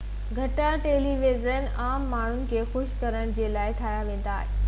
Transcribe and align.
گهڻا 0.35 0.69
tele 0.85 1.11
vision 1.23 1.67
عام 1.83 2.07
ماڻهن 2.15 2.49
کي 2.53 2.65
خوش 2.71 2.97
ڪرڻ 3.03 3.35
جي 3.41 3.53
لاءِ 3.57 3.79
ٺاهيا 3.83 4.03
ويندا 4.09 4.39
آهن 4.39 4.57